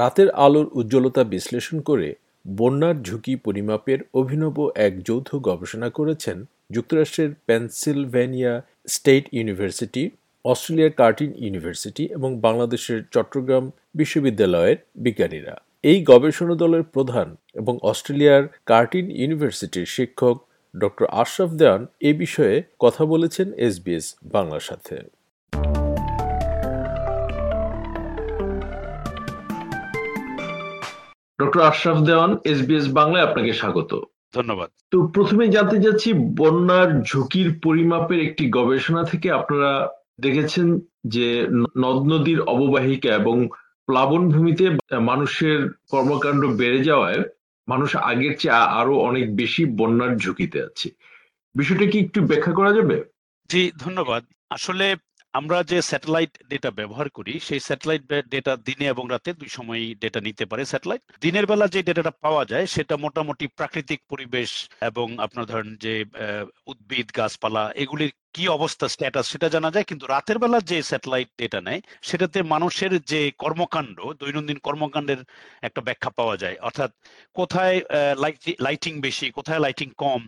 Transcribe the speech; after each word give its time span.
রাতের 0.00 0.28
আলোর 0.36 0.66
উজ্জ্বলতা 0.72 1.22
বিশ্লেষণ 1.24 1.78
করে 1.80 2.08
বন্যার 2.56 2.96
ঝুঁকি 3.02 3.34
পরিমাপের 3.36 4.00
অভিনব 4.14 4.56
এক 4.86 4.92
যৌথ 5.04 5.28
গবেষণা 5.48 5.88
করেছেন 5.90 6.36
যুক্তরাষ্ট্রের 6.70 7.30
পেনসিলভেনিয়া 7.46 8.52
স্টেট 8.86 9.24
ইউনিভার্সিটি 9.32 10.02
অস্ট্রেলিয়ার 10.44 10.92
কার্টিন 10.92 11.32
ইউনিভার্সিটি 11.36 12.04
এবং 12.06 12.30
বাংলাদেশের 12.40 12.98
চট্টগ্রাম 13.10 13.64
বিশ্ববিদ্যালয়ের 13.94 14.78
বিজ্ঞানীরা। 14.96 15.54
এই 15.84 15.98
গবেষণা 16.02 16.54
দলের 16.54 16.84
প্রধান 16.94 17.28
এবং 17.54 17.74
অস্ট্রেলিয়ার 17.82 18.42
কার্টিন 18.66 19.06
ইউনিভার্সিটির 19.10 19.86
শিক্ষক 19.86 20.36
ডক্টর 20.74 21.06
আশরাফ 21.12 21.50
দেওয়ান 21.50 21.82
এ 22.00 22.10
বিষয়ে 22.14 22.56
কথা 22.78 23.02
বলেছেন 23.04 23.46
এসবিএস 23.58 24.06
বাংলার 24.32 24.64
সাথে। 24.64 24.94
ডক্টর 31.40 31.60
আশরাফ 31.60 31.98
দেওয়ান 31.98 32.30
এসবিএস 32.44 32.86
বাংলায় 32.92 33.26
আপনাকে 33.28 33.52
স্বাগত। 33.52 33.92
ধন্যবাদ। 34.34 34.70
তো 34.90 34.96
প্রথমে 35.06 35.44
জানতে 35.48 35.76
যাচ্ছি 35.78 36.08
বন্যার 36.36 36.88
ঝুঁকির 37.02 37.48
পরিমাপের 37.62 38.20
একটি 38.20 38.44
গবেষণা 38.50 39.02
থেকে 39.04 39.28
আপনারা 39.30 39.72
দেখেছেন 40.20 40.80
যে 41.06 41.26
নদ 41.78 41.98
নদীর 42.12 42.40
অববাহিকা 42.40 43.10
এবং 43.14 43.36
প্লাবনভূমিতে 43.88 44.64
মানুষের 45.00 45.58
কর্মকাণ্ড 45.90 46.42
বেড়ে 46.46 46.80
যাওয়ায় 46.84 47.20
মানুষ 47.68 47.90
আগের 47.96 48.34
চেয়ে 48.38 48.66
আরও 48.80 48.94
অনেক 48.98 49.36
বেশি 49.36 49.62
বন্যার 49.78 50.12
ঝুঁকিতে 50.16 50.58
আছে। 50.62 50.88
বিষয়টা 51.54 51.86
কি 51.86 51.98
একটু 51.98 52.18
ব্যাখ্যা 52.26 52.52
করা 52.52 52.72
যাবে? 52.72 52.96
জি 53.50 53.62
ধন্যবাদ। 53.78 54.22
আসলে 54.50 54.86
আমরা 55.34 55.56
যে 55.70 55.78
স্যাটেলাইট 55.90 56.32
ডেটা 56.50 56.70
ব্যবহার 56.78 57.08
করি, 57.16 57.32
সেই 57.48 57.60
স্যাটেলাইট 57.68 58.02
ডেটা 58.34 58.52
দিনে 58.68 58.86
এবং 58.94 59.04
রাতে 59.12 59.30
দুই 59.40 59.50
সময় 59.56 59.82
ডেটা 60.02 60.20
নিতে 60.26 60.44
পারে 60.50 60.62
স্যাটেলাইট 60.72 61.02
দিনের 61.24 61.46
বেলা 61.50 61.66
যে 61.74 61.80
ডেটাটা 61.88 62.12
পাওয়া 62.24 62.42
যায়, 62.52 62.66
সেটা 62.74 62.94
মোটামুটি 63.04 63.44
প্রাকৃতিক 63.58 64.00
পরিবেশ 64.12 64.50
এবং 64.88 65.06
আপনার 65.24 65.44
ধরেন 65.52 65.70
যে 65.84 65.94
উদ্ভিদ, 66.70 67.06
গাছপালা, 67.18 67.64
এগুলির 67.82 68.12
কি 68.34 68.44
অবস্থা 68.58 68.86
স্ট্যাটাস 68.94 69.26
সেটা 69.32 69.48
জানা 69.54 69.70
যায়, 69.74 69.86
কিন্তু 69.90 70.04
রাতের 70.14 70.38
বেলা 70.42 70.58
যে 70.70 70.78
স্যাটেলাইট 70.90 71.28
ডেটা 71.40 71.60
নেয়, 71.66 71.80
সেটাতে 72.08 72.38
মানুষের 72.54 72.92
যে 73.12 73.20
কর্মকাণ্ড, 73.42 73.96
দৈনন্দিন 74.20 74.58
কর্মকাণ্ডের 74.66 75.20
একটা 75.66 75.80
ব্যাখ্যা 75.86 76.10
পাওয়া 76.18 76.36
যায়। 76.42 76.56
অর্থাৎ 76.68 76.90
কোথায় 77.38 77.76
লাইটিং 78.66 78.92
বেশি, 79.06 79.26
কোথায় 79.38 79.60
লাইটিং 79.64 79.88
কম, 80.02 80.20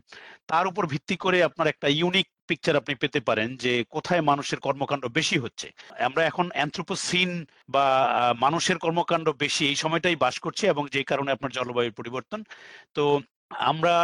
তার 0.51 0.65
উপর 0.71 0.83
ভিত্তি 0.93 1.17
করে 1.25 1.39
আপনার 1.49 1.71
একটা 1.73 1.89
ইউনিক 2.01 2.27
পিকচার 2.49 2.81
আপনি 2.81 2.95
পেতে 3.03 3.21
পারেন 3.29 3.49
যে 3.65 3.73
কোথায় 3.95 4.23
মানুষের 4.31 4.61
কর্মকাণ্ড 4.67 5.05
বেশি 5.19 5.37
হচ্ছে। 5.45 5.67
আমরা 6.09 6.23
এখন 6.31 6.47
অ্যান্থ্রোপোসিন 6.57 7.31
বা 7.75 7.87
মানুষের 8.45 8.79
কর্মকাণ্ড 8.85 9.27
বেশি 9.45 9.63
এই 9.71 9.77
সময়টাই 9.83 10.17
বাস 10.25 10.37
করছি 10.45 10.65
এবং 10.73 10.85
যে 10.95 11.03
কারণে 11.11 11.31
আপনার 11.37 11.55
জলবায়ুর 11.59 11.99
পরিবর্তন। 11.99 12.41
তো 12.97 13.05
আমরা 13.59 13.95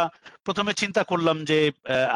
প্রথমে 0.45 0.73
চিন্তা 0.73 1.01
করলাম 1.03 1.37
যে 1.45 1.59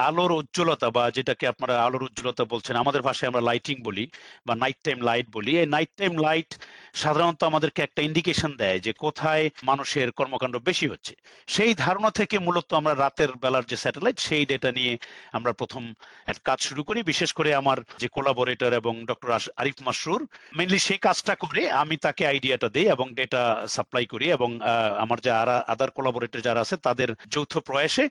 আলোর 0.08 0.31
উজ্জ্বলতা 0.31 0.88
বা 0.89 1.03
যেটাকে 1.12 1.45
আপনারা 1.48 1.76
আলোর 1.86 2.03
উজ্জ্বলতা 2.03 2.44
বলছেন, 2.53 2.76
আমাদের 2.76 3.02
ভাষায় 3.02 3.30
আমরা 3.31 3.44
লাইটিং 3.50 3.76
বলি 3.84 4.06
বা 4.48 4.53
নাইট 4.56 4.80
টাইম 4.84 4.98
লাইট 5.09 5.28
বলি। 5.34 5.52
এই 5.61 5.67
নাইট 5.76 5.92
টাইম 5.98 6.14
লাইট 6.17 6.50
সাধারণত 6.94 7.41
আমাদেরকে 7.44 7.80
একটা 7.83 8.02
ইন্ডিকেশন 8.02 8.52
দেয় 8.61 8.80
যে 8.86 8.91
কোথায় 9.03 9.45
মানুষের 9.69 10.08
কর্মকাণ্ড 10.19 10.55
বেশি 10.69 10.86
হচ্ছে। 10.88 11.13
সেই 11.47 11.72
ধারণা 11.83 12.09
থেকে 12.19 12.36
মূলত 12.39 12.69
আমরা 12.80 12.94
রাতের 12.95 13.31
বেলার 13.44 13.66
যে 13.72 13.77
স্যাটেলাইট 13.83 14.17
সেই 14.27 14.44
ডেটা 14.45 14.69
নিয়ে 14.72 14.94
আমরা 15.38 15.52
প্রথম 15.53 15.83
এক 16.31 16.38
কাজ 16.44 16.59
শুরু 16.67 16.81
করি। 16.83 16.99
বিশেষ 17.11 17.30
করে 17.33 17.49
আমার 17.61 17.77
যে 18.02 18.08
কোলাবোরেটর 18.16 18.71
এবং 18.81 18.94
ডক্টর 19.09 19.30
আরিফ 19.61 19.77
মাসরুর 19.88 20.21
মেনলি 20.58 20.80
সেই 20.87 20.99
কাজটা 21.08 21.33
করে 21.36 21.61
আমি 21.81 21.95
তাকে 22.05 22.23
আইডিয়াটা 22.27 22.67
দিই 22.76 22.87
এবং 22.95 23.08
ডেটা 23.14 23.42
সাপ্লাই 23.75 24.05
করি 24.05 24.25
এবং 24.37 24.49
আমার 25.04 25.20
যে 25.25 25.31
আদার 25.73 25.89
কোলাবোরেটর 25.98 26.42
যারা 26.48 26.61
আছে, 26.65 26.75
তাদের 26.87 27.10
যৌথ 27.33 27.54
প্রয়াসে 27.67 28.05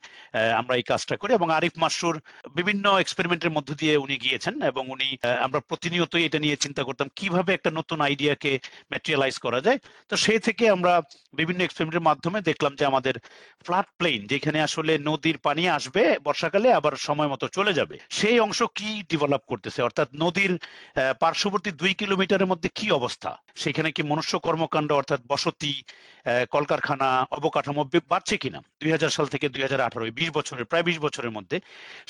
আমরা 0.60 0.74
এই 0.80 0.84
কাজটা 0.90 1.14
করি 1.16 1.30
এবং 1.34 1.48
আরিফ 1.50 1.74
মাসুর 1.82 2.14
বিভিন্ন 2.54 2.84
এক্সপেরিমেন্টের 2.98 3.54
মধ্য 3.56 3.68
দিয়ে 3.80 3.94
উনি 3.96 4.16
গিয়েছেন 4.24 4.54
এবং 4.70 4.84
উনি 4.94 5.08
আমরা 5.46 5.60
প্রতিনিয়তই 5.70 6.24
এটা 6.24 6.38
নিয়ে 6.44 6.56
চিন্তা 6.56 6.82
করতাম 6.84 7.08
কীভাবে 7.18 7.50
একটা 7.54 7.70
নতুন 7.78 7.98
আইডিয়াকে 8.00 8.52
ম্যাটেরিয়ালাইজ 8.90 9.36
করা 9.44 9.60
যায়। 9.66 9.78
তো 10.10 10.14
সেই 10.24 10.40
থেকে 10.46 10.64
আমরা 10.76 10.92
বিভিন্ন 11.38 11.60
এক্সপেরিমেন্টের 11.64 12.06
মাধ্যমে 12.08 12.38
দেখলাম 12.40 12.72
যে 12.78 12.84
আমাদের 12.90 13.14
ফ্ল্যাট 13.64 13.88
প্লেন 13.98 14.20
যেখানে 14.32 14.58
আসলে 14.62 14.92
নদীর 15.08 15.38
পানি 15.46 15.62
আসবে 15.68 16.02
বর্ষাকালে, 16.26 16.68
আবার 16.78 16.94
সময় 17.08 17.30
মতো 17.32 17.46
চলে 17.48 17.72
যাবে। 17.78 17.96
সেই 18.18 18.38
অংশ 18.46 18.60
কি 18.78 18.88
ডেভেলপ 19.10 19.42
করতেছে? 19.50 19.80
অর্থাৎ 19.82 20.08
নদীর 20.24 20.52
পার্শ্ববর্তী 21.20 21.70
দুই 21.80 21.92
কিলোমিটারের 22.00 22.50
মধ্যে 22.52 22.68
কি 22.78 22.86
অবস্থা? 22.90 23.30
সেখানে 23.62 23.88
কি 23.96 24.02
মনুষ্য 24.02 24.34
কর্মকাণ্ড, 24.46 24.90
অর্থাৎ 24.92 25.20
বসতি 25.32 25.72
কলকারখানা, 26.54 27.08
অবকাঠামো 27.30 27.82
বাড়ছে 28.12 28.36
কিনা? 28.42 28.60
দুই 28.80 28.90
হাজার 28.92 29.10
সাল 29.16 29.26
থেকে 29.26 29.46
দুই 29.48 29.62
হাজার 29.62 29.80
আঠারো 29.80 30.04
বিশ 30.20 30.30
বছরের, 30.30 30.64
প্রায় 30.64 30.84
বিশ 30.88 30.98
বছরের 30.98 31.30
মধ্যে। 31.30 31.56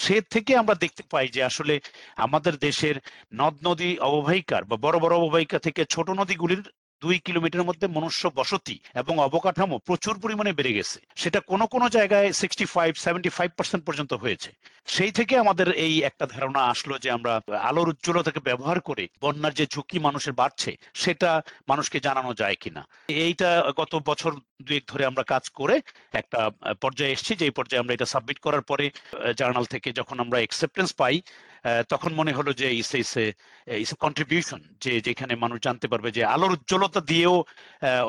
সে 0.04 0.16
থেকে 0.34 0.52
আমরা 0.56 0.74
দেখতে 0.74 1.02
পাই 1.12 1.26
যে 1.28 1.40
আসলে 1.50 1.74
আমাদের 2.16 2.54
দেশের 2.66 2.96
নদ 3.40 3.54
নদী 3.68 3.90
অববাহিকার 4.08 4.62
বা 4.64 4.76
বড় 4.76 4.96
বড় 4.98 5.14
অববাহিকা 5.16 5.58
থেকে 5.58 5.82
ছোট 5.84 6.08
নদীগুলির 6.52 6.80
দুই 7.02 7.16
কিলোমিটারের 7.26 7.68
মধ্যে 7.70 7.86
মনুষ্য 7.96 8.22
বসতি 8.38 8.76
এবং 9.02 9.14
অবকাঠামো 9.26 9.76
প্রচুর 9.88 10.14
পরিমাণে 10.22 10.52
বেড়ে 10.58 10.76
গেছে। 10.78 10.98
সেটা 11.22 11.38
কোনো 11.50 11.64
কোনো 11.74 11.86
জায়গায় 11.96 12.28
sixty 12.40 12.66
five 12.74 12.92
seventy 13.04 13.30
five 13.36 13.50
percent 13.58 13.82
পর্যন্ত 13.86 14.12
হয়েছে। 14.22 14.50
সেই 14.94 15.12
থেকে 15.18 15.34
আমাদের 15.44 15.68
এই 15.86 15.94
একটা 16.08 16.24
ধারণা 16.34 16.62
আসলো 16.72 16.94
যে 17.04 17.08
আমরা 17.16 17.32
আলোর 17.68 17.92
উজ্জ্বলতাকে 17.92 18.40
ব্যবহার 18.48 18.78
করে 18.88 19.04
বন্যার 19.22 19.56
যে 19.58 19.64
ঝুঁকি 19.74 19.98
মানুষের 20.06 20.34
বাড়ছে, 20.40 20.70
সেটা 21.02 21.30
মানুষকে 21.70 21.98
জানানো 22.06 22.30
যায় 22.40 22.56
কিনা। 22.62 22.82
এইটা 23.26 23.50
গত 23.80 23.92
বছর 24.08 24.32
দুয়েক 24.66 24.84
ধরে 24.90 25.04
আমরা 25.10 25.24
কাজ 25.32 25.44
করে 25.58 25.76
একটা 26.20 26.40
পর্যায়ে 26.82 27.14
এসেছি। 27.14 27.32
যে 27.40 27.46
পর্যায়ে 27.58 27.82
আমরা 27.82 27.94
এটা 27.96 28.06
সাবমিট 28.12 28.38
করার 28.46 28.64
পরে 28.70 28.86
জার্নাল 29.38 29.64
থেকে 29.74 29.88
যখন 29.98 30.16
আমরা 30.24 30.38
অ্যাকসেপ্টেন্স 30.42 30.90
পাই 31.00 31.16
তখন 31.92 32.10
মনে 32.20 32.32
হলো 32.38 32.50
যে 32.60 32.68
ইস 32.82 32.90
ইস 33.84 33.90
কন্ট্রিবিউশন 34.04 34.60
যে 34.84 34.92
যেখানে 35.06 35.32
মানুষ 35.44 35.58
জানতে 35.66 35.86
পারবে 35.92 36.08
যে 36.16 36.22
আলোর 36.34 36.54
উজ্জ্বলতা 36.56 37.00
দিয়েও 37.10 37.36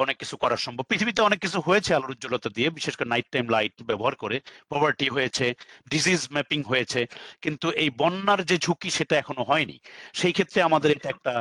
অনেক 0.04 0.16
কিছু 0.22 0.36
করা 0.44 0.58
সম্ভব। 0.66 0.84
পৃথিবীতে 0.92 1.22
অনেক 1.30 1.40
কিছু 1.46 1.60
হয়েছে 1.68 1.92
আলোর 1.98 2.14
উজ্জ্বলতা 2.16 2.50
দিয়ে, 2.56 2.70
বিশেষ 2.78 2.94
করে 2.98 3.12
নাইট 3.14 3.28
টাইম 3.34 3.46
লাইট 3.56 3.76
ব্যবহার 3.90 4.16
করে। 4.24 4.38
পভার্টি 4.72 5.08
হয়েছে 5.16 5.46
ডিজিজ 5.94 6.22
ম্যাপিং 6.36 6.60
হয়েছে, 6.72 7.02
কিন্তু 7.44 7.68
এই 7.84 7.90
বন্যার 8.02 8.40
যে 8.50 8.56
ঝুঁকি 8.66 8.90
সেটা 8.98 9.16
এখনও 9.22 9.44
হয়নি। 9.52 9.78
সেই 10.20 10.34
ক্ষেত্রে 10.38 10.60
আমাদের 10.70 10.90
এটা 10.96 11.08
একটা 11.16 11.34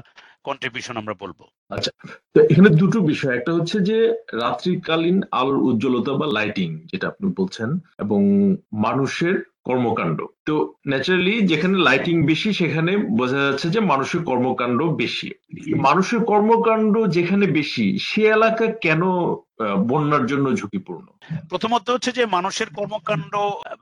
কন্ট্রিবিউশন 0.49 0.95
আমরা 1.03 1.15
বলব। 1.23 1.41
আচ্ছা 1.75 1.93
তো 2.35 2.39
এখানে 2.51 2.71
দুটো 2.83 2.99
বিষয়। 3.13 3.35
একটা 3.37 3.53
হচ্ছে 3.57 3.77
যে 3.89 3.99
রাত্রিকালীন 4.43 5.19
আলোর 5.41 5.59
উজ্জ্বলতা 5.69 6.13
বা 6.21 6.27
লাইটিং 6.39 6.69
যেটা 6.91 7.07
আপনি 7.13 7.27
বলছেন, 7.41 7.69
এবং 8.05 8.21
মানুষের 8.87 9.37
কর্মকাণ্ড। 9.65 10.19
তো 10.47 10.55
ন্যাচারালি 10.89 11.35
যেখানে 11.43 11.77
লাইটিং 11.79 12.17
বেশি, 12.27 12.49
সেখানে 12.53 12.93
বোঝা 12.97 13.41
যাচ্ছে 13.47 13.67
যে 13.71 13.81
মানুষের 13.81 14.23
কর্মকাণ্ড 14.25 14.83
বেশি। 14.83 15.29
মানুষের 15.79 16.21
কর্মকাণ্ড 16.25 16.95
যেখানে 17.07 17.47
বেশি, 17.47 17.99
সে 17.99 18.23
এলাকা 18.23 18.67
কেন 18.81 19.03
বন্যার 19.61 20.27
জন্য 20.27 20.57
ঝুঁকিপূর্ণ। 20.57 21.07
প্রথমত 21.51 21.91
হচ্ছে 21.91 22.13
যে 22.13 22.27
মানুষের 22.27 22.69
কর্মকাণ্ড, 22.71 23.33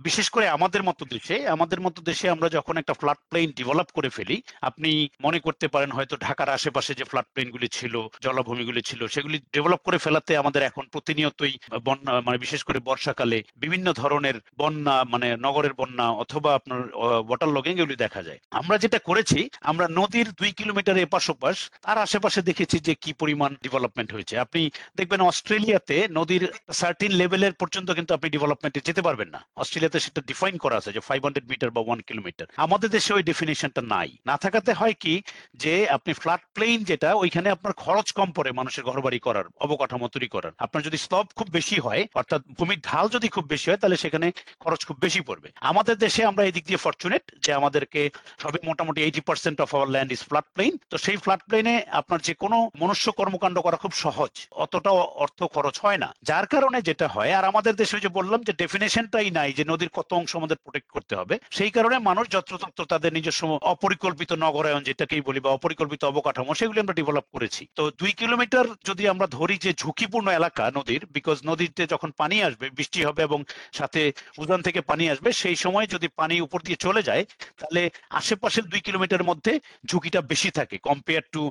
বিশেষ 0.00 0.30
করে 0.30 0.48
আমাদের 0.48 0.82
মতো 0.82 1.04
দেশে, 1.04 1.48
আমাদের 1.48 1.80
মতো 1.80 2.02
দেশে 2.02 2.30
আমরা 2.30 2.48
যখন 2.48 2.76
একটা 2.76 2.94
ফ্লাড 2.94 3.20
প্লেন 3.28 3.52
ডেভেলপ 3.56 3.88
করে 3.94 4.08
ফেলি, 4.08 4.42
আপনি 4.60 5.08
মনে 5.22 5.38
করতে 5.40 5.68
পারেন 5.68 5.90
হয়তো 5.90 6.16
ঢাকার 6.16 6.48
আশেপাশে 6.48 6.94
যে 6.94 7.04
ফ্লাড 7.04 7.24
প্লেনগুলি 7.34 7.68
ছিল, 7.68 8.08
জলাভূমিগুলি 8.22 8.82
ছিল, 8.82 9.06
সেগুলি 9.06 9.38
ডেভেলপ 9.38 9.80
করে 9.84 9.98
ফেলাতে 9.98 10.36
আমাদের 10.36 10.62
এখন 10.62 10.84
প্রতিনিয়তই 10.92 11.58
বন্যা 11.84 12.20
মানে 12.20 12.38
বিশেষ 12.38 12.62
করে 12.64 12.78
বর্ষাকালে 12.78 13.42
বিভিন্ন 13.56 13.92
ধরনের 13.92 14.34
বন্যা 14.58 15.04
মানে 15.04 15.36
নগরের 15.36 15.74
বন্যা 15.74 16.08
অথবা 16.08 16.54
আপনার 16.54 16.80
ওয়াটার 16.94 17.48
লগিং 17.48 17.74
এগুলি 17.78 17.96
দেখা 17.96 18.22
যায়। 18.22 18.38
আমরা 18.50 18.78
যেটা 18.78 18.98
করেছি, 18.98 19.50
আমরা 19.60 19.86
নদীর 19.90 20.28
দুই 20.30 20.52
কিলোমিটার 20.52 20.96
এপাশ 20.96 21.30
ওপাশ, 21.30 21.70
তার 21.82 21.98
আশেপাশে 21.98 22.42
দেখেছি 22.42 22.78
যে 22.78 22.94
কি 22.94 23.12
পরিমাণ 23.12 23.56
ডেভেলপমেন্ট 23.62 24.12
হয়েছে। 24.12 24.38
আপনি 24.38 24.70
দেখবেন 24.96 25.20
অস্ট্রেলিয়াতে 25.60 25.96
নদীর 26.18 26.44
সার্টিন 26.80 27.12
লেভেলের 27.20 27.54
পর্যন্ত 27.60 27.88
কিন্তু 27.98 28.12
আপনি 28.16 28.28
ডেভেলপমেন্টে 28.34 28.80
যেতে 28.88 29.02
পারবেন 29.06 29.28
না। 29.34 29.40
অস্ট্রেলিয়াতে 29.62 29.98
সেটা 30.04 30.20
ডিফাইন 30.30 30.54
করা 30.64 30.76
আছে 30.80 30.90
যে 30.96 31.00
ফাইভ 31.08 31.20
হান্ড্রেড 31.24 31.46
মিটার 31.50 31.70
বা 31.76 31.80
ওয়ান 31.86 32.00
কিলোমিটার 32.08 32.46
আমাদের 32.64 32.88
দেশে 32.96 33.10
ওই 33.16 33.22
ডেফিনেশনটা 33.30 33.82
নাই। 33.94 34.08
না 34.28 34.34
থাকাতে 34.44 34.70
হয় 34.80 34.94
কি 35.02 35.14
যে 35.62 35.74
আপনি 35.96 36.12
ফ্ল্যাট 36.20 36.42
প্লেন 36.56 36.78
যেটা, 36.90 37.10
ওইখানে 37.22 37.48
আপনার 37.56 37.74
খরচ 37.82 38.08
কম 38.18 38.28
পড়ে 38.36 38.50
মানুষের 38.60 38.86
ঘরবাড়ি 38.88 39.18
করার, 39.26 39.46
অবকাঠামো 39.64 40.06
তৈরি 40.14 40.28
করার। 40.34 40.52
আপনার 40.64 40.82
যদি 40.86 40.98
স্লব 41.04 41.26
খুব 41.38 41.48
বেশি 41.58 41.76
হয়, 41.86 42.02
অর্থাৎ 42.20 42.40
ভূমির 42.58 42.80
ঢাল 42.88 43.06
যদি 43.16 43.28
খুব 43.34 43.44
বেশি 43.52 43.66
হয়, 43.70 43.80
তাহলে 43.82 43.96
সেখানে 44.04 44.26
খরচ 44.62 44.80
খুব 44.88 44.96
বেশি 45.04 45.20
পড়বে। 45.28 45.48
আমাদের 45.70 45.96
দেশে 46.04 46.22
আমরা 46.30 46.42
এই 46.48 46.52
দিক 46.56 46.64
দিয়ে 46.68 46.84
ফর্চুনেট 46.86 47.24
যে 47.44 47.50
আমাদেরকে 47.60 48.00
সবে 48.42 48.58
মোটামুটি 48.68 49.00
eighty 49.06 49.20
percent 49.28 49.58
of 49.64 49.68
our 49.76 49.88
land 49.94 50.10
is 50.16 50.22
flat 50.28 50.48
plain 50.54 50.72
তো 50.90 50.96
সেই 51.04 51.18
ফ্ল্যাট 51.24 51.42
প্লেনে 51.48 51.74
আপনার 52.00 52.20
যে 52.28 52.34
কোনো 52.42 52.56
মনুষ্য 52.82 53.06
কর্মকাণ্ড 53.20 53.56
করা 53.66 53.76
খুব 53.82 53.92
সহজ। 54.04 54.32
অতটা 54.64 54.90
অর্থ 55.24 55.38
খরচ 55.54 55.76
হয় 55.84 55.98
না। 56.04 56.08
যার 56.28 56.46
কারণে 56.52 56.78
যেটা 56.88 57.06
হয়, 57.14 57.32
আর 57.38 57.44
আমাদের 57.50 57.74
দেশে 57.80 57.96
যে 58.04 58.10
বললাম 58.18 58.40
যে 58.48 58.52
ডেফিনেশনটাই 58.62 59.30
নাই 59.38 59.50
যে 59.58 59.64
নদীর 59.72 59.90
কত 59.98 60.10
অংশ 60.20 60.32
আমাদের 60.40 60.58
প্রোটেক্ট 60.64 60.88
করতে 60.94 61.14
হবে, 61.20 61.34
সেই 61.58 61.72
কারণে 61.76 61.96
মানুষ 62.08 62.24
যত্রতত্র 62.34 62.80
তাদের 62.92 63.10
নিজস্ব 63.16 63.42
অপরিকল্পিত 63.74 64.30
নগরায়ন 64.44 64.82
যেটাকেই 64.88 65.22
বলি 65.28 65.40
বা 65.44 65.50
অপরিকল্পিত 65.58 66.02
অবকাঠামো, 66.10 66.52
সেগুলি 66.60 66.78
আমরা 66.80 66.98
ডেভেলপ 67.00 67.26
করেছি। 67.34 67.62
তো 67.78 67.82
দুই 68.00 68.12
কিলোমিটার 68.20 68.66
যদি 68.88 69.04
আমরা 69.12 69.26
ধরি 69.38 69.56
যে 69.64 69.70
ঝুঁকিপূর্ণ 69.82 70.28
এলাকা 70.40 70.64
নদীর 70.78 71.02
বিকজ 71.16 71.38
নদীতে 71.50 71.82
যখন 71.92 72.10
পানি 72.20 72.36
আসবে, 72.48 72.66
বৃষ্টি 72.78 73.00
হবে 73.08 73.20
এবং 73.28 73.40
সাথে 73.78 74.02
উদান 74.42 74.60
থেকে 74.66 74.80
পানি 74.90 75.04
আসবে, 75.12 75.30
সেই 75.42 75.56
সময় 75.64 75.86
যদি 75.94 76.08
পানি 76.20 76.34
উপর 76.46 76.58
দিয়ে 76.66 76.82
চলে 76.86 77.02
যায়, 77.08 77.24
তাহলে 77.60 77.82
আশেপাশের 78.20 78.64
দুই 78.72 78.80
কিলোমিটার 78.86 79.28
মধ্যে 79.30 79.52
ঝুঁকিটা 79.90 80.20
বেশি 80.32 80.50
থাকে 80.58 80.76
compare 80.88 81.24
to 81.34 81.42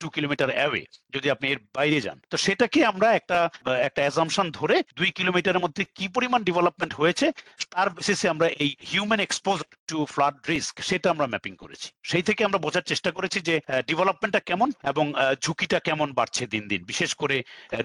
two 0.00 0.06
kilometre 0.14 0.50
away 0.56 0.82
যদি 1.14 1.26
আপনি 1.34 1.46
এর 1.52 1.60
বাইরে 1.76 1.98
যান। 2.06 2.18
তো 2.32 2.36
সেটাকে 2.44 2.78
আমরা 2.90 3.08
একটা 3.28 3.72
একটা 3.88 4.00
অ্যাজামশন 4.04 4.46
ধরে 4.58 4.76
দুই 4.98 5.10
কিলোমিটারের 5.18 5.62
মধ্যে 5.64 5.82
কি 5.96 6.06
পরিমাণ 6.16 6.40
ডেভেলপমেন্ট 6.48 6.92
হয়েছে, 7.00 7.26
তার 7.72 7.88
বেসিসে 7.90 8.26
আমরা 8.28 8.46
এই 8.62 8.70
human 8.90 9.20
expose 9.24 9.58
to 9.90 9.98
flood 10.14 10.36
risk 10.50 10.74
সেটা 10.88 11.06
আমরা 11.14 11.26
ম্যাপিং 11.32 11.52
করেছি। 11.62 11.88
সেই 12.10 12.24
থেকে 12.28 12.40
আমরা 12.48 12.58
বোঝার 12.66 12.88
চেষ্টা 12.90 13.10
করেছি 13.16 13.38
যে 13.48 13.54
ডেভেলপমেন্টটা 13.88 14.40
কেমন 14.48 14.68
এবং 14.90 15.04
ঝুঁকিটা 15.44 15.78
কেমন 15.88 16.08
বাড়ছে 16.18 16.44
দিন 16.54 16.64
দিন 16.70 16.80
বিশেষ 16.90 17.10
করে 17.22 17.36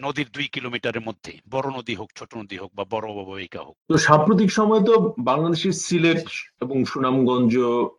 নদীর 0.06 0.28
দুই 0.36 0.46
কিলোমিটারের 0.56 1.06
মধ্যে 1.08 1.32
বড় 1.54 1.68
নদী 1.78 1.94
হোক 2.00 2.10
ছোট 2.18 2.32
নদী 2.42 2.56
হোক 2.62 2.72
বা 2.78 2.84
বড় 2.94 3.06
অববাহিকা 3.14 3.62
হোক। 3.68 3.76
তো 3.92 3.96
সাম্প্রতিক 4.08 4.50
সময় 4.60 4.82
তো 4.90 4.94
বাংলাদেশের 5.30 5.76
সিলেট 5.86 6.24
এবং 6.64 6.78
সুনামগঞ্জ 6.92 7.54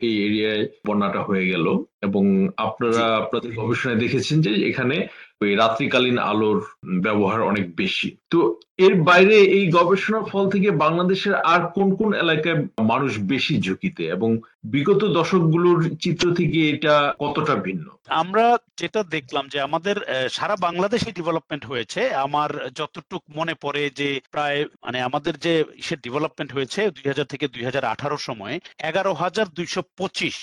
এই 0.07 0.15
এরিয়ায় 0.27 0.65
বন্যাটা 0.87 1.21
হয়ে 1.29 1.47
গেল 1.53 1.67
এবং 2.07 2.25
আপনারা 2.67 3.03
আপনাদের 3.23 3.51
গবেষণায় 3.61 4.03
দেখেছেন 4.05 4.37
যে 4.47 4.53
এখানে 4.71 4.97
ওই 5.43 5.51
রাত্রিকালীন 5.63 6.19
আলোর 6.31 6.59
ব্যবহার 7.05 7.41
অনেক 7.51 7.67
বেশি। 7.83 8.09
তো 8.33 8.39
এর 8.79 8.95
বাইরে 9.11 9.37
এই 9.59 9.65
গবেষণার 9.77 10.29
ফল 10.31 10.45
থেকে 10.51 10.69
বাংলাদেশের 10.85 11.35
আর 11.53 11.61
কোন 11.77 11.89
কোন 11.97 12.11
এলাকায় 12.15 12.59
মানুষ 12.83 13.13
বেশি 13.33 13.55
ঝুঁকিতে? 13.61 14.03
এবং 14.17 14.31
বিগত 14.65 15.03
দশকগুলোর 15.17 15.81
চিত্র 16.01 16.25
থেকে 16.35 16.59
এটা 16.71 16.95
কতটা 17.19 17.55
ভিন্ন? 17.67 17.87
আমরা 18.23 18.45
যেটা 18.81 19.01
দেখলাম 19.17 19.45
যে 19.49 19.59
আমাদের 19.61 19.97
সারা 20.31 20.57
বাংলাদেশে 20.67 21.11
ডেভেলপমেন্ট 21.13 21.65
হয়েছে। 21.67 22.01
আমার 22.27 22.51
যতটুক 22.79 23.23
মনে 23.39 23.55
পড়ে 23.55 23.83
যে 23.91 24.09
প্রায় 24.31 24.59
মানে 24.85 24.99
আমাদের 25.03 25.35
যে 25.39 25.55
সে 25.83 25.95
ডেভেলপমেন্ট 25.97 26.51
হয়েছে 26.53 26.81
দুই 26.91 27.07
হাজার 27.11 27.31
থেকে 27.33 27.47
দুই 27.49 27.63
সময়, 28.19 28.57
এগারো 28.89 29.13
হাজার 29.23 29.47
দুইশো 29.59 29.81
পঁচিশ 29.99 30.37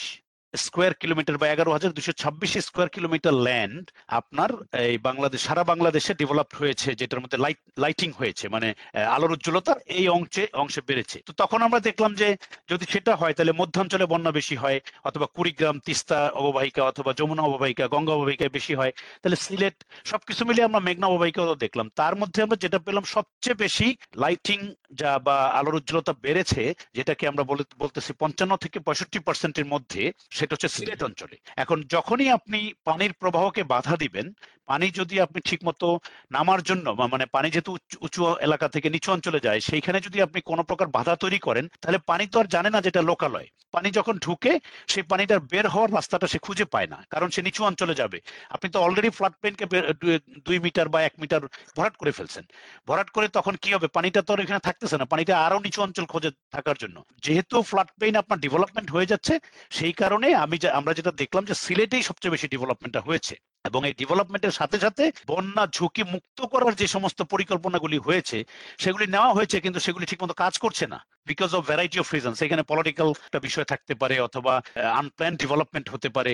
স্কোয়ার 0.53 0.93
কিলোমিটার 1.01 1.37
বা 1.41 1.47
এগারো 1.53 1.71
হাজার 1.75 1.91
দুশো 1.97 2.13
ছাব্বিশ 2.21 2.51
স্কোয়ার 2.67 2.89
কিলোমিটার 2.95 3.33
ল্যান্ড 3.47 3.83
আপনার 4.19 4.49
এই 4.89 4.97
বাংলাদেশ, 5.07 5.39
সারা 5.47 5.63
বাংলাদেশে 5.71 6.13
ডেভেলপ 6.21 6.49
হয়েছে, 6.59 6.89
যেটার 6.99 7.21
মধ্যে 7.23 7.37
লাইট 7.83 8.01
হয়েছে 8.19 8.45
মানে 8.55 8.67
আলোর 9.15 9.35
উজ্জ্বলতা 9.35 9.73
এই 9.97 10.05
অংশে 10.17 10.43
অংশে 10.61 10.81
বেড়েছে। 10.89 11.17
তো 11.27 11.31
তখন 11.41 11.59
আমরা 11.67 11.79
দেখলাম 11.87 12.11
যে 12.21 12.27
যদি 12.71 12.85
সেটা 12.93 13.13
হয়, 13.15 13.33
তাহলে 13.37 13.53
মধ্যাঞ্চলে 13.61 14.05
বন্যা 14.13 14.31
বেশি 14.39 14.55
হয়, 14.63 14.79
অথবা 15.07 15.27
কুড়িগ্রাম, 15.35 15.75
তিস্তা 15.85 16.19
অববাহিকা 16.41 16.81
অথবা 16.91 17.11
যমুনা 17.19 17.43
অববাহিকা, 17.49 17.85
গঙ্গা 17.93 18.13
অববাহিকায় 18.17 18.53
বেশি 18.57 18.73
হয়, 18.79 18.93
তাহলে 19.21 19.37
সিলেট, 19.45 19.77
সবকিছু 20.11 20.41
মিলিয়ে 20.47 20.67
আমরা 20.69 20.81
মেঘনা 20.87 21.07
অববাহিকাও 21.11 21.61
দেখলাম। 21.65 21.87
তার 21.99 22.13
মধ্যে 22.21 22.39
আমরা 22.45 22.57
যেটা 22.63 22.79
পেলাম 22.85 23.03
সবচেয়ে 23.15 23.61
বেশি 23.63 23.87
লাইটিং 24.23 24.59
যা 25.01 25.11
বা 25.25 25.37
আলোর 25.59 25.79
উজ্জ্বলতা 25.79 26.13
বেড়েছে, 26.25 26.61
যেটাকে 26.97 27.23
আমরা 27.31 27.43
বলতেছি 27.83 28.11
পঞ্চান্ন 28.21 28.53
থেকে 28.63 28.77
পঁয়ষট্টি 28.85 29.19
পার্সেন্টের 29.27 29.67
মধ্যে 29.73 30.03
সেটা 30.41 30.53
হচ্ছে 30.53 30.69
সিলেট 30.69 31.01
অঞ্চলে। 31.03 31.35
এখন 31.57 31.77
যখনই 31.89 32.29
আপনি 32.31 32.59
পানির 32.85 33.13
প্রবাহকে 33.13 33.61
বাধা 33.73 33.95
দিবেন 33.97 34.27
পানি 34.71 34.87
যদি 34.91 35.15
আপনি 35.21 35.39
ঠিকমতো 35.41 35.99
নামার 36.31 36.61
জন্য 36.63 36.89
মানে 36.89 37.25
পানি 37.25 37.51
যেহেতু 37.51 37.71
উঁচু- 38.01 38.37
এলাকা 38.39 38.67
থেকে 38.69 38.89
নিচু 38.89 39.11
অঞ্চলে 39.11 39.39
যায়, 39.43 39.59
সেইখানে 39.59 39.99
যদি 40.01 40.21
আপনি 40.21 40.41
কোনো 40.41 40.63
প্রকার 40.63 40.87
বাধা 40.87 41.15
তৈরি 41.15 41.39
করেন, 41.39 41.67
তাহলে 41.81 41.97
পানি 41.97 42.27
তো 42.27 42.39
আর 42.39 42.45
জানে 42.45 42.69
না 42.69 42.81
যেটা 42.81 43.01
লোকালয়। 43.01 43.47
পানি 43.71 43.91
যখন 43.91 44.15
ঢুকে, 44.17 44.59
সেই 44.87 45.03
পানিটার 45.03 45.39
বের 45.39 45.67
হওয়ার 45.67 45.93
রাস্তাটা 45.93 46.27
সে 46.27 46.39
খুঁজে 46.39 46.65
পায় 46.65 46.87
না, 46.87 47.03
কারণ 47.09 47.29
সে 47.29 47.41
নিচু 47.41 47.63
অঞ্চলে 47.63 47.95
যাবে। 47.95 48.21
আপনি 48.49 48.71
তো 48.71 48.81
অলরেডি 48.81 49.09
ফ্লাড 49.09 49.33
প্লেনকে 49.41 49.65
দুই 50.45 50.59
মিটার 50.59 50.89
বা 50.89 50.99
এক 51.03 51.13
মিটার 51.19 51.41
ভরাট 51.77 51.95
করে 51.97 52.11
ফেলছেন। 52.11 52.43
ভরাট 52.87 53.09
করে 53.09 53.27
তখন 53.27 53.55
কি 53.55 53.73
হবে? 53.73 53.87
পানিটা 53.87 54.21
তো 54.21 54.33
আর 54.33 54.39
এখানে 54.39 54.59
থাকতেছে 54.59 54.97
না, 54.97 55.05
পানিটা 55.05 55.33
আরও 55.45 55.59
নিচু 55.59 55.81
অঞ্চল 55.81 56.05
খোঁজে 56.05 56.31
থাকার 56.51 56.75
জন্য। 56.79 57.03
যেহেতু 57.23 57.61
ফ্লাড 57.61 57.87
প্লেন 57.97 58.15
আপনার 58.15 58.39
ডেভেলপমেন্ট 58.39 58.91
হয়ে 58.91 59.05
যাচ্ছে, 59.05 59.39
সেই 59.69 59.93
কারণে 59.93 60.35
আমি 60.35 60.57
আমরা 60.67 60.93
যেটা 60.93 61.11
দেখলাম 61.11 61.45
যে 61.45 61.53
সিলেটেই 61.53 62.03
সবচেয়ে 62.03 62.31
বেশি 62.31 62.47
ডেভেলপমেন্টটা 62.47 63.01
হয়েছে। 63.01 63.35
এবং 63.65 63.81
এই 63.87 63.93
ডেভেলপমেন্টের 63.93 64.51
সাথে 64.51 64.77
সাথে 64.79 65.03
বন্যা 65.27 65.63
ঝুঁকি 65.73 66.03
মুক্ত 66.13 66.39
করার 66.45 66.73
যে 66.75 66.87
সমস্ত 66.87 67.19
পরিকল্পনাগুলি 67.23 67.97
হয়েছে 67.97 68.37
সেগুলি 68.77 69.05
নেওয়া 69.07 69.31
হয়েছে 69.33 69.57
কিন্তু 69.59 69.79
সেগুলি 69.79 70.05
ঠিকমতো 70.05 70.33
কাজ 70.33 70.53
করছে 70.57 70.85
না 70.87 70.99
because 71.27 71.51
of 71.55 71.61
variety 71.67 71.97
of 71.99 72.07
reason 72.13 72.33
সেখানে 72.33 72.63
পলিটিক্যাল 72.63 73.09
একটা 73.27 73.39
বিষয় 73.39 73.63
থাকতে 73.63 73.93
পারে 73.95 74.15
অথবা 74.19 74.53
আনপ্ল্যান 75.01 75.33
ডেভেলপমেন্ট 75.35 75.87
হতে 75.89 76.09
পারে। 76.09 76.33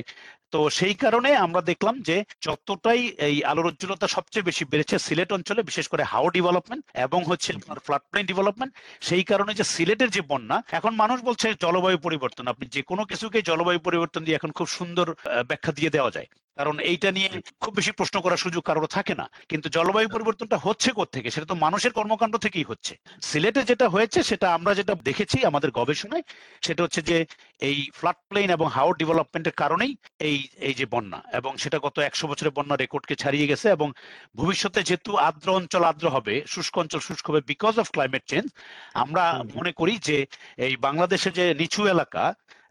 তো 0.51 0.59
সেই 0.69 0.95
কারণে 1.03 1.29
আমরা 1.45 1.61
দেখলাম 1.61 1.95
যে 2.01 2.17
যতটাই 2.41 3.01
এই 3.27 3.37
আলোর 3.43 3.69
উজ্জ্বলতা 3.69 4.07
সবচেয়ে 4.07 4.47
বেশি 4.49 4.63
বেড়েছে 4.65 4.95
সিলেট 4.99 5.29
অঞ্চলে 5.31 5.61
বিশেষ 5.63 5.85
করে 5.87 6.03
হাও 6.03 6.27
ডেভেলপমেন্ট 6.29 6.83
এবং 7.05 7.19
হচ্ছে 7.29 7.49
আপনার 7.53 7.79
ফ্লাড 7.85 8.03
প্লেন 8.11 8.25
ডেভেলপমেন্ট 8.25 8.71
সেই 9.01 9.23
কারণে 9.23 9.51
যে 9.53 9.63
সিলেটের 9.73 10.09
যে 10.09 10.21
বন্যা 10.31 10.57
এখন 10.71 10.91
মানুষ 10.95 11.17
বলছে 11.23 11.47
জলবায়ু 11.61 11.97
পরিবর্তন। 11.97 12.45
আপনি 12.47 12.65
যে 12.75 12.81
কোনো 12.81 13.03
কিছুকে 13.05 13.39
জলবায়ু 13.41 13.79
পরিবর্তন 13.79 14.21
দিয়ে 14.23 14.37
এখন 14.37 14.51
খুব 14.51 14.67
সুন্দর 14.77 15.07
ব্যাখ্যা 15.49 15.71
দিয়ে 15.71 15.89
দেওয়া 15.89 16.11
যায়। 16.11 16.27
কারণ 16.57 16.75
এইটা 16.91 17.09
নিয়ে 17.11 17.29
খুব 17.61 17.73
বেশি 17.75 17.91
প্রশ্ন 17.91 18.15
করার 18.21 18.37
সুযোগ 18.37 18.61
কারোর 18.63 18.87
থাকে 18.87 19.13
না। 19.15 19.25
কিন্তু 19.49 19.67
জলবায়ু 19.69 20.09
পরিবর্তনটা 20.09 20.57
হচ্ছে 20.57 20.89
থেকে 21.13 21.29
সেটা 21.29 21.45
তো 21.45 21.55
মানুষের 21.55 21.91
কর্মকাণ্ড 21.91 22.35
থেকেই 22.37 22.63
হচ্ছে। 22.63 22.93
সিলেটে 23.21 23.61
যেটা 23.63 23.85
হয়েছে 23.89 24.19
সেটা 24.23 24.47
আমরা 24.53 24.71
যেটা 24.75 24.93
দেখেছি 25.03 25.37
আমাদের 25.45 25.69
গবেষণায় 25.71 26.23
সেটা 26.61 26.81
হচ্ছে 26.83 27.01
যে 27.01 27.17
এই 27.61 27.77
ফ্লাড 27.93 28.19
প্লেন 28.29 28.49
এবং 28.49 28.67
হাওর 28.67 28.93
ডেভেলপমেন্টের 28.97 29.55
কারণেই 29.57 29.91
এই 30.19 30.37
এই 30.59 30.73
যে 30.73 30.85
বন্যা 30.85 31.19
এবং 31.33 31.51
সেটা 31.57 31.77
গত 31.79 31.95
একশো 31.99 32.25
বছরের 32.27 32.55
বন্যা 32.55 32.75
রেকর্ডকে 32.75 33.15
ছাড়িয়ে 33.15 33.49
গেছে 33.49 33.67
এবং 33.69 33.87
ভবিষ্যতে 34.35 34.79
যেহেতু 34.83 35.11
আর্দ্র 35.17 35.47
অঞ্চল 35.49 35.83
আর্দ্র 35.83 36.05
হবে 36.09 36.35
শুষ্ক 36.47 36.73
অঞ্চল 36.77 36.99
শুষ্ক 36.99 37.25
হবে 37.29 37.41
বিকজ 37.47 37.75
অফ 37.79 37.87
ক্লাইমেট 37.91 38.23
চেঞ্জ 38.27 38.47
আমরা 38.93 39.23
মনে 39.55 39.71
করি 39.71 39.93
যে 39.97 40.17
এই 40.57 40.73
বাংলাদেশে 40.77 41.29
যে 41.31 41.45
নিচু 41.53 41.81
এলাকা 41.87 42.23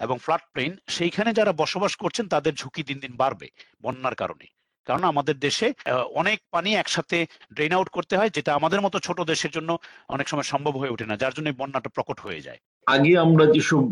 এবং 0.04 0.16
ফ্লাড 0.24 0.42
প্লেন, 0.52 0.72
সেইখানে 0.96 1.30
যারা 1.38 1.52
বসবাস 1.62 1.92
করছেন, 2.02 2.24
তাদের 2.34 2.52
ঝুঁকি 2.60 2.82
দিন 2.88 2.98
দিন 3.04 3.12
বাড়বে 3.22 3.48
বন্যার 3.84 4.16
কারণে। 4.22 4.46
কারণ 4.86 5.02
আমাদের 5.12 5.36
দেশে 5.46 5.68
অনেক 6.20 6.38
পানি 6.54 6.70
একসাথে 6.74 7.18
ড্রেন 7.54 7.72
আউট 7.76 7.88
করতে 7.88 8.14
হয়, 8.18 8.30
যেটা 8.36 8.50
আমাদের 8.58 8.80
মতো 8.80 8.96
ছোট 9.06 9.18
দেশের 9.32 9.52
জন্য 9.56 9.70
অনেক 10.14 10.26
সময় 10.28 10.48
সম্ভব 10.52 10.74
হয়ে 10.80 10.92
ওঠে 10.94 11.06
না, 11.10 11.14
যার 11.22 11.32
জন্য 11.36 11.48
বন্যাটা 11.60 11.90
প্রকট 11.96 12.18
হয়ে 12.20 12.40
যায়। 12.40 12.60
আগে 12.94 13.12
আমরা 13.26 13.44
যেসব 13.54 13.82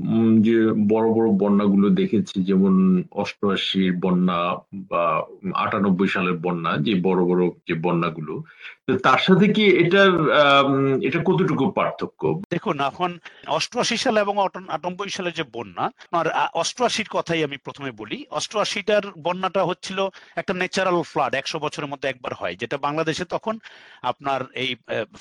যে 0.46 0.56
বড় 0.92 1.06
বড় 1.16 1.28
বন্যাগুলো 1.42 1.86
দেখেছি, 2.00 2.36
যেমন 2.48 2.74
অষ্টআশির 3.22 3.92
বন্যা 4.04 4.40
বা 4.90 5.04
আটানব্বই 5.64 6.10
সালের 6.14 6.36
বন্যা, 6.46 6.72
যে 6.86 6.92
বড় 7.06 7.20
বড় 7.30 7.42
যে 7.68 7.74
বন্যাগুলো 7.84 8.34
তার 9.06 9.20
সাথে 9.26 9.46
কি 9.56 9.64
এটার 9.82 10.12
এটা 11.06 11.18
কতটুকু 11.28 11.64
পার্থক্য? 11.78 12.22
দেখুন, 12.54 12.76
এখন 12.90 13.10
অষ্টআশি 13.58 13.96
সালে 14.04 14.18
এবং 14.24 14.34
আটানব্বই 14.76 15.12
সালে 15.16 15.30
যে 15.38 15.44
বন্যা, 15.56 15.84
আর 16.18 16.26
অষ্টআশির 16.62 17.08
কথাই 17.16 17.46
আমি 17.48 17.56
প্রথমে 17.66 17.90
বলি। 18.00 18.18
অষ্টআশিটার 18.38 19.04
বন্যাটা 19.26 19.62
হচ্ছিল 19.70 19.98
একটা 20.40 20.52
ন্যাচারাল 20.60 20.98
ফ্লাড 21.12 21.32
একশো 21.40 21.58
বছরের 21.64 21.90
মধ্যে 21.92 22.10
একবার 22.10 22.32
হয়, 22.40 22.54
যেটা 22.62 22.76
বাংলাদেশে 22.86 23.24
তখন 23.34 23.54
আপনার 24.10 24.40
এই 24.62 24.70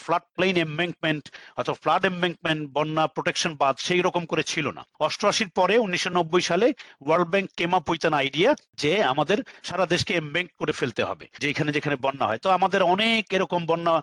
ফ্লাড 0.03 0.25
প্লেন 0.36 0.56
এমবেঙ্কমেন্ট 0.65 1.24
অথবা 1.60 1.77
ফ্লাড 1.84 2.03
এমবেঙ্কমেন্ট 2.12 2.62
বন্যা 2.77 3.03
প্রোটেকশন 3.15 3.51
বাদ 3.63 3.75
সেই 3.88 4.01
রকম 4.08 4.24
করে 4.32 4.43
ছিল 4.51 4.65
না। 4.77 4.84
অষ্টআশির 5.08 5.50
পরে 5.58 5.75
উনিশশো 5.86 6.10
নব্বই 6.17 6.43
সালে 6.50 6.67
World 7.05 7.29
Bank 7.34 7.48
came 7.60 7.72
an 7.75 8.13
idea 8.22 8.51
যে 8.82 8.91
আমাদের 9.13 9.38
সারা 9.67 9.86
দেশকে 9.93 10.12
এমবেঙ্ক 10.22 10.50
করে 10.60 10.74
ফেলতে 10.79 11.01
হবে 11.10 11.25
যেখানে 11.43 11.70
যেখানে 11.77 11.96
বন্যা 12.05 12.25
হয়। 12.29 12.39
তো 12.46 12.50
আমাদের 12.58 12.82
অনেক 12.93 13.24
এরকম 13.38 13.62
বন্যা 13.72 13.93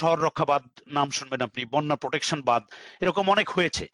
শহর 0.00 0.18
রক্ষা 0.26 0.46
বাদ 0.50 0.62
নাম 0.96 1.08
শুনবেন 1.16 1.40
আপনি, 1.48 1.62
বন্যা 1.74 1.96
প্রোটেকশন 2.02 2.40
বাদ 2.48 2.62
এরকম 3.02 3.24
অনেক 3.34 3.48
হয়েছে। 3.56 3.84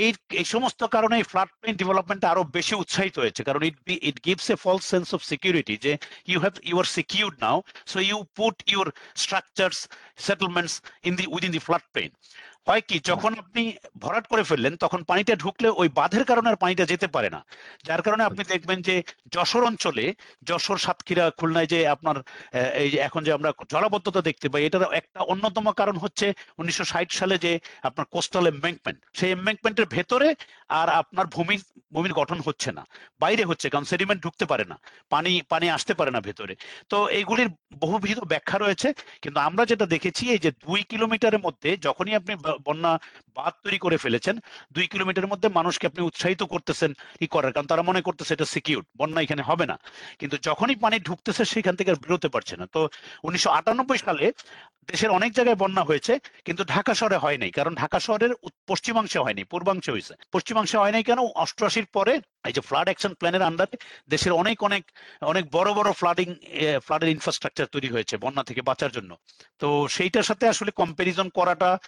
এই 0.00 0.10
এই 0.40 0.46
সমস্ত 0.54 0.80
কারণে 0.94 1.16
ফ্লাড 1.30 1.50
প্লেন 1.58 1.74
ডেভেলপমেন্ট 1.80 2.22
আরও 2.32 2.42
বেশি 2.56 2.74
উৎসাহিত 2.82 3.14
হয়েছে, 3.22 3.40
কারণ 3.48 3.60
it 3.68 3.76
it 4.08 4.16
gives 4.28 4.46
a 4.54 4.56
false 4.64 4.84
sense 4.92 5.06
of 5.16 5.20
security 5.32 5.74
যে 5.84 5.92
you 6.30 6.38
have 6.44 6.54
you 6.68 6.76
are 6.82 6.88
secured 6.96 7.36
now 7.44 7.56
so 7.92 7.98
you 8.10 8.18
put 8.38 8.56
your 8.72 8.86
structures 9.24 9.78
settlements 10.26 10.74
in 11.08 11.12
the 11.18 11.24
within 11.34 11.50
the 11.56 11.60
flood 11.66 11.84
plain 11.92 12.10
হয় 12.66 12.82
কি 12.88 12.96
যখন 13.04 13.32
আপনি 13.34 13.62
ভরাট 13.98 14.24
করে 14.26 14.42
ফেললেন 14.42 14.74
তখন 14.76 15.00
পানিটা 15.02 15.34
ঢুকলে 15.36 15.68
ওই 15.72 15.88
বাঁধের 15.88 16.24
কারণে 16.24 16.48
আর 16.48 16.56
পানিটা 16.56 16.84
যেতে 16.86 17.06
পারে 17.06 17.28
না। 17.30 17.40
যার 17.84 18.02
কারণে 18.02 18.22
আপনি 18.24 18.42
দেখবেন 18.44 18.78
যে 18.82 18.94
যশোর 19.32 19.62
অঞ্চলে 19.64 20.04
যশোর 20.42 20.78
সাতক্ষীরা 20.78 21.24
খুলনায় 21.30 21.66
যে 21.66 21.78
আপনার 21.88 22.16
এই 22.74 22.90
যে 22.90 22.98
এখন 22.98 23.20
যে 23.24 23.32
আমরা 23.32 23.50
জলাবদ্ধতা 23.70 24.20
দেখতে 24.22 24.46
পাই 24.48 24.62
এটার 24.64 24.82
একটা 24.92 25.20
অন্যতম 25.32 25.66
কারণ 25.72 25.96
হচ্ছে 25.96 26.26
উনিশশো 26.58 26.84
ষাট 26.84 27.08
সালে 27.12 27.36
যে 27.38 27.52
আপনার 27.82 28.06
কোস্টাল 28.10 28.44
এম্বেঙ্কমেন্ট 28.46 28.98
সেই 29.14 29.30
এম্বেঙ্কমেন্টের 29.30 29.86
ভেতরে 29.86 30.28
আর 30.70 30.88
আপনার 30.90 31.26
ভূমি 31.26 31.56
ভূমির 31.92 32.12
গঠন 32.12 32.38
হচ্ছে 32.46 32.70
না। 32.72 32.82
বাইরে 33.20 33.42
হচ্ছে 33.44 33.66
কারণ 33.68 33.84
সেডিমেন্ট 33.84 34.20
ঢুকতে 34.22 34.44
পারে 34.46 34.64
না। 34.64 34.76
পানি 35.10 35.32
পানি 35.48 35.66
আসতে 35.70 35.92
পারে 35.94 36.10
না 36.10 36.20
ভেতরে। 36.20 36.54
তো 36.88 36.96
এইগুলির 37.08 37.48
বহুবিধ 37.78 38.18
ব্যাখ্যা 38.24 38.58
রয়েছে। 38.58 38.88
কিন্তু 39.22 39.38
আমরা 39.40 39.62
যেটা 39.66 39.86
দেখেছি 39.86 40.22
এই 40.30 40.38
যে 40.38 40.50
দুই 40.64 40.80
কিলোমিটারের 40.82 41.40
মধ্যে 41.40 41.70
যখনই 41.76 42.14
আপনি 42.14 42.32
বন্যা 42.66 42.92
বাদ 43.36 43.52
তৈরি 43.64 43.78
করে 43.84 43.96
ফেলেছেন। 44.04 44.34
দুই 44.74 44.86
কিলোমিটারের 44.92 45.30
মধ্যে 45.32 45.48
মানুষকে 45.58 45.84
আপনি 45.90 46.00
উৎসাহিত 46.08 46.42
করতেছেন 46.52 46.90
কি 47.20 47.26
করার, 47.34 47.52
কারণ 47.54 47.66
তারা 47.72 47.82
মনে 47.90 48.00
করতেছে 48.06 48.34
এটা 48.34 48.46
সিকিউর 48.54 48.84
বন্যা 49.00 49.20
এখানে 49.26 49.42
হবে 49.50 49.64
না। 49.70 49.76
কিন্তু 50.20 50.36
যখনই 50.48 50.76
পানি 50.84 50.96
ঢুকতেছে 51.08 51.42
সেখান 51.52 51.74
থেকে 51.78 51.90
আর 51.92 51.98
বেরোতে 52.02 52.28
পারছে 52.34 52.54
না। 52.60 52.66
তো 52.74 52.80
উনিশশো 53.26 53.50
আটানব্বই 53.58 54.00
সালে 54.06 54.24
দেশের 54.90 55.10
অনেক 55.10 55.30
জায়গায় 55.32 55.56
বন্যা 55.56 55.82
হয়েছে 55.82 56.12
কিন্তু 56.44 56.62
ঢাকা 56.64 56.92
শহরে 56.94 57.16
হয় 57.16 57.38
নাই। 57.38 57.50
কারণ 57.50 57.74
ঢাকা 57.74 57.98
শহরের 58.00 58.32
পশ্চিমাংশে 58.68 59.18
হয়নি 59.18 59.42
পূর্বাংশে 59.44 59.90
হয়েছে। 59.92 60.14
পশ্চিমাংশে 60.32 60.76
হয় 60.78 60.92
নাই 60.92 61.02
কেন? 61.02 61.18
অষ্টআশির 61.34 61.86
পরে 61.92 62.20
এই 62.46 62.52
যে 62.52 62.60
ফ্লাড 62.60 62.84
অ্যাকশন 62.84 63.12
প্ল্যানের 63.14 63.42
আন্ডারে 63.42 63.76
দেশের 64.08 64.32
অনেক 64.32 64.62
অনেক 64.62 64.82
অনেক 65.22 65.44
বড় 65.52 65.70
বড় 65.72 65.92
ফ্লাডিং 65.92 66.28
ফ্লাডের 66.82 67.08
ইনফ্রাস্ট্রাকচার 67.08 67.66
তৈরি 67.66 67.88
হয়েছে 67.88 68.14
বন্যা 68.16 68.42
থেকে 68.42 68.62
বাঁচার 68.62 68.90
জন্য। 68.90 69.10
তো 69.58 69.68
সেইটার 69.90 70.22
সাথে 70.22 70.44
আসলে 70.48 70.70
কম্পারিজন 70.70 71.28
করাটা 71.28 71.78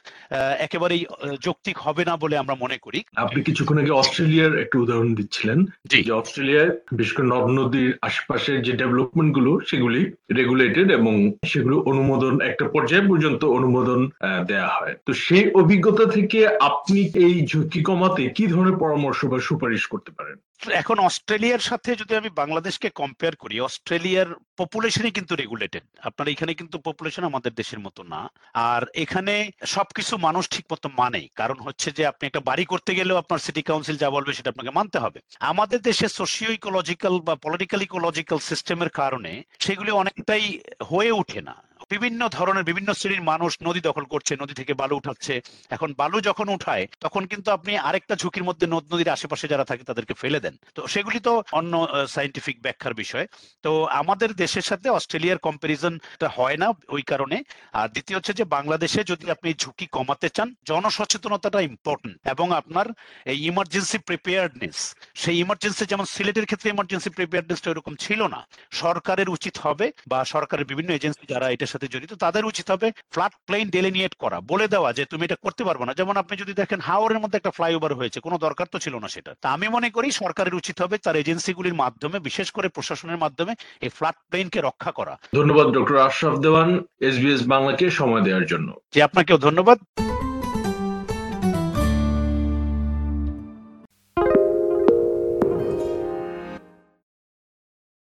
একেবারেই 0.58 1.02
যৌক্তিক 1.40 1.78
হবে 1.78 2.04
না 2.04 2.16
বলে 2.16 2.34
আমরা 2.38 2.54
মনে 2.54 2.78
করি। 2.78 3.00
আপনি 3.16 3.42
কিছুক্ষণ 3.42 3.78
আগে 3.78 3.90
অস্ট্রেলিয়ার 3.90 4.58
একটা 4.58 4.76
উদাহরণ 4.78 5.14
দিচ্ছিলেন। 5.14 5.58
যে 5.84 6.12
অস্ট্রেলিয়ায় 6.12 6.70
বিশেষ 6.92 7.12
করে 7.16 7.26
নদ 7.26 7.46
নদীর 7.60 7.98
আশেপাশের 8.02 8.62
যে 8.62 8.72
ডেভেলপমেন্টগুলো 8.72 9.60
সেগুলি 9.70 10.02
রেগুলেটেড 10.36 10.88
এবং 10.90 11.14
সেগুলো 11.46 11.76
অনুমোদন 11.80 12.34
একটা 12.40 12.64
পর্যায় 12.86 13.08
পর্যন্ত 13.08 13.44
অনুমোদন 13.44 14.00
দেয়া 14.46 14.68
হয়। 14.68 14.94
তো 15.06 15.12
সেই 15.12 15.44
অভিজ্ঞতা 15.54 16.04
থেকে 16.10 16.38
আপনি 16.60 17.00
এই 17.26 17.46
ঝুঁকি 17.46 17.82
কমাতে 17.82 18.28
কি 18.28 18.46
ধরনের 18.46 18.76
পরামর্শ 18.76 19.24
বা 19.24 19.38
সুপারিশ 19.40 19.86
করতে 19.86 20.10
পারেন? 20.12 20.36
এখন 20.72 20.98
অস্ট্রেলিয়ার 20.98 21.58
সাথে 21.58 21.90
যদি 21.96 22.16
আমি 22.16 22.30
বাংলাদেশকে 22.30 22.88
কম্পেয়ার 22.90 23.36
করি, 23.36 23.60
অস্ট্রেলিয়ার 23.60 24.26
পপুলেশনই 24.56 25.10
কিন্তু 25.10 25.36
রেগুলেটেড 25.36 25.84
আপনার 26.02 26.28
এখানে 26.28 26.54
কিন্তু 26.54 26.78
পপুলেশন 26.78 27.24
আমাদের 27.24 27.52
দেশের 27.52 27.78
মতো 27.78 28.02
না। 28.02 28.20
আর 28.54 28.82
এখানে 28.94 29.50
সবকিছু 29.66 30.16
মানুষ 30.16 30.48
ঠিক 30.50 30.66
মতো 30.72 30.88
মানে। 30.98 31.20
কারণ 31.36 31.58
হচ্ছে 31.60 31.88
যে, 31.90 32.06
আপনি 32.06 32.26
একটা 32.26 32.40
বাড়ি 32.40 32.64
করতে 32.64 32.94
গেলেও 32.94 33.16
আপনার 33.16 33.38
সিটি 33.38 33.62
কাউন্সিল 33.62 33.96
যা 33.96 34.10
বলবে 34.10 34.32
সেটা 34.32 34.50
আপনাকে 34.50 34.70
মানতে 34.70 34.98
হবে। 34.98 35.20
আমাদের 35.40 35.80
দেশে 35.80 36.08
সোশিও 36.08 36.50
ইকোলজিক্যাল 36.52 37.14
বা 37.18 37.34
পলিটিক্যাল 37.34 37.82
ইকোলজিক্যাল 37.82 38.38
সিস্টেমের 38.38 38.88
কারণে 38.88 39.32
সেগুলি 39.58 39.90
অনেকটাই 39.90 40.60
হয়ে 40.90 41.12
ওঠে 41.12 41.40
না। 41.42 41.65
বিভিন্ন 41.90 42.20
ধরনের 42.28 42.64
বিভিন্ন 42.64 42.90
শ্রেণির 42.98 43.22
মানুষ 43.22 43.52
নদী 43.62 43.80
দখল 43.80 44.04
করছে, 44.04 44.32
নদী 44.42 44.54
থেকে 44.54 44.72
বালু 44.74 44.94
উঠাচ্ছে। 44.96 45.34
এখন 45.70 45.90
বালু 46.00 46.18
যখন 46.20 46.46
উঠায়, 46.48 46.84
তখন 47.00 47.22
কিন্তু 47.26 47.48
আপনি 47.56 47.72
আরেকটা 47.88 48.14
ঝুঁকির 48.16 48.44
মধ্যে 48.44 48.66
নদ, 48.66 48.84
নদীর 48.92 49.14
আশেপাশে 49.16 49.46
যারা 49.48 49.64
থাকে 49.64 49.84
তাদেরকে 49.84 50.14
ফেলে 50.14 50.40
দেন। 50.40 50.54
তো 50.74 50.80
সেগুলি 50.86 51.18
তো 51.20 51.32
অন্য 51.52 51.72
সাইন্টিফিক 52.14 52.56
ব্যাখ্যার 52.62 52.94
বিষয়। 52.94 53.26
তো 53.64 53.70
আমাদের 54.00 54.30
দেশের 54.34 54.64
সাথে 54.70 54.86
অস্ট্রেলিয়ার 54.88 55.44
কম্পারিজনটা 55.46 56.28
হয় 56.36 56.56
না 56.62 56.68
ওই 56.88 57.02
কারণে। 57.02 57.36
আর 57.72 57.88
দ্বিতীয় 57.94 58.16
হচ্ছে 58.18 58.34
যে 58.40 58.44
বাংলাদেশে 58.56 59.00
যদি 59.04 59.26
আপনি 59.30 59.48
ঝুঁকি 59.62 59.86
কমাতে 59.96 60.28
চান, 60.36 60.48
জনসচেতনতাটা 60.70 61.60
ইম্পর্টেন্ট 61.70 62.16
এবং 62.32 62.46
আপনার 62.60 62.86
এই 63.32 63.38
ইমার্জেন্সি 63.50 63.98
প্রিপেয়ার্ডনেস 63.98 64.78
সেই 65.22 65.36
ইমার্জেন্সি 65.44 65.84
যেমন 65.92 66.06
সিলেটের 66.14 66.46
ক্ষেত্রে 66.46 66.68
ইমার্জেন্সি 66.74 67.10
প্রিপেয়ার্ডনেসটা 67.10 67.68
এরকম 67.70 67.94
ছিল 68.04 68.20
না। 68.34 68.40
সরকারের 68.82 69.28
উচিত 69.36 69.54
হবে 69.64 69.86
বা 70.08 70.18
সরকারের 70.34 70.66
বিভিন্ন 70.70 70.90
এজেন্সি 70.94 71.24
যারা 71.32 71.46
এটার 71.50 71.74
সাথে 71.76 71.92
জড়িত 71.95 72.12
তাদের 72.25 72.45
উচিত 72.50 72.66
হবে 72.71 72.88
ফ্লাট 73.14 73.33
প্লেন 73.47 73.66
ডেলিনিয়েট 73.76 74.14
করা। 74.23 74.38
বলে 74.52 74.66
দেওয়া 74.75 74.90
যে 74.99 75.04
তুমি 75.12 75.25
এটা 75.25 75.38
করতে 75.45 75.62
পারবে 75.68 75.85
না। 75.87 75.92
যেমন 75.95 76.14
আপনি 76.23 76.35
যদি 76.42 76.52
দেখেন 76.61 76.80
হাওড়ের 76.80 77.21
মধ্যে 77.23 77.37
একটা 77.37 77.54
ফ্লাইওভার 77.56 77.92
হয়েছে 77.95 78.18
কোনো 78.21 78.37
দরকার 78.38 78.66
তো 78.73 78.78
ছিল 78.78 78.95
না 78.99 79.09
সেটা। 79.09 79.33
তা 79.42 79.49
আমি 79.56 79.66
মনে 79.68 79.88
করি 79.90 80.09
সরকারের 80.23 80.59
উচিত 80.61 80.76
হবে 80.83 80.97
তার 80.99 81.16
এজেন্সিগুলির 81.16 81.80
মাধ্যমে 81.83 82.18
বিশেষ 82.28 82.49
করে 82.50 82.68
প্রশাসনের 82.68 83.23
মাধ্যমে 83.25 83.52
এই 83.80 83.90
ফ্লাট 83.97 84.16
প্লেনকে 84.30 84.61
রক্ষা 84.61 84.90
করা। 84.99 85.14
ধন্যবাদ 85.35 85.66
ডক্টর 85.76 85.97
আশরাফ 86.09 86.35
দেওয়ান 86.38 86.68
এসবিএস 87.00 87.42
বাংলাকে 87.47 87.85
সময় 87.90 88.23
দেওয়ার 88.26 88.47
জন্য। 88.47 88.68
যে 88.95 89.00
আপনাকেও 89.02 89.38
ধন্যবাদ। 89.38 89.78